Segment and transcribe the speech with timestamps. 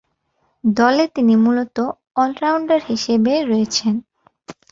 [0.63, 1.85] দলে তিনি মূলতঃ
[2.15, 3.93] অল-রাউন্ডার হিসেবে রয়েছেন।